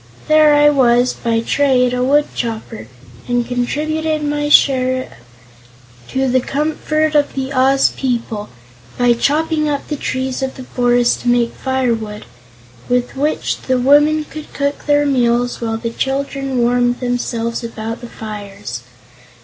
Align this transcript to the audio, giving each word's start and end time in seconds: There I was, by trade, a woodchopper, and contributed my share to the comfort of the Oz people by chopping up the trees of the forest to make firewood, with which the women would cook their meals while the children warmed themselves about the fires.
There 0.27 0.55
I 0.55 0.67
was, 0.71 1.13
by 1.13 1.41
trade, 1.41 1.93
a 1.93 2.03
woodchopper, 2.03 2.87
and 3.27 3.47
contributed 3.47 4.23
my 4.23 4.49
share 4.49 5.15
to 6.07 6.27
the 6.27 6.39
comfort 6.41 7.13
of 7.13 7.35
the 7.35 7.53
Oz 7.53 7.91
people 7.95 8.49
by 8.97 9.13
chopping 9.13 9.69
up 9.69 9.87
the 9.87 9.95
trees 9.95 10.41
of 10.41 10.55
the 10.55 10.63
forest 10.63 11.21
to 11.21 11.27
make 11.27 11.53
firewood, 11.53 12.25
with 12.89 13.15
which 13.15 13.57
the 13.61 13.77
women 13.77 14.25
would 14.33 14.51
cook 14.55 14.87
their 14.87 15.05
meals 15.05 15.61
while 15.61 15.77
the 15.77 15.91
children 15.91 16.57
warmed 16.57 16.99
themselves 16.99 17.63
about 17.63 18.01
the 18.01 18.09
fires. 18.09 18.81